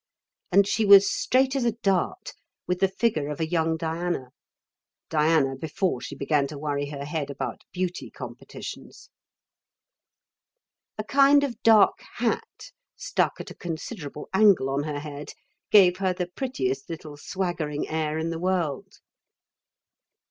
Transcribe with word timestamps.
And 0.51 0.67
she 0.67 0.83
was 0.83 1.07
straight 1.11 1.55
as 1.55 1.63
a 1.63 1.73
dart, 1.73 2.33
with 2.65 2.79
the 2.79 2.87
figure 2.87 3.29
of 3.29 3.39
a 3.39 3.45
young 3.47 3.77
Diana 3.77 4.31
Diana 5.11 5.55
before 5.55 6.01
she 6.01 6.15
began 6.15 6.47
to 6.47 6.57
worry 6.57 6.87
her 6.87 7.05
head 7.05 7.29
about 7.29 7.61
beauty 7.71 8.09
competitions. 8.09 9.11
A 10.97 11.03
kind 11.03 11.43
of 11.43 11.61
dark 11.61 11.99
hat 12.15 12.71
stuck 12.95 13.39
at 13.39 13.51
a 13.51 13.55
considerable 13.55 14.27
angle 14.33 14.71
on 14.71 14.81
her 14.85 15.01
head 15.01 15.33
gave 15.69 15.97
her 15.97 16.13
the 16.15 16.25
prettiest 16.35 16.89
little 16.89 17.15
swaggering 17.15 17.87
air 17.87 18.17
in 18.17 18.31
the 18.31 18.39
world.... 18.39 19.01